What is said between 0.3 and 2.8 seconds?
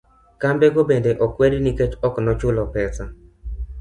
Kambe go bende okwed nikech oknochulo